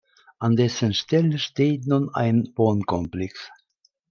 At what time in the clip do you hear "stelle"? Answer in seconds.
0.95-1.37